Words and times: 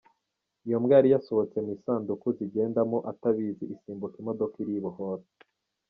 Iyo 0.65 0.77
mbwa 0.81 0.93
yari 0.97 1.09
yasohotse 1.13 1.57
mu 1.63 1.69
gisanduku 1.75 2.27
zigendamo 2.37 2.97
atabizi 3.11 3.63
isimbuka 3.75 4.15
imodoka 4.21 4.55
iribohora. 4.63 5.23